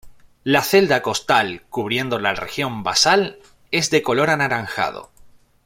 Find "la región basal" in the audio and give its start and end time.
2.17-3.37